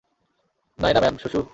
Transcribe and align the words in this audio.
Naina 0.79 0.99
madam, 1.01 1.15
সুসু! 1.17 1.41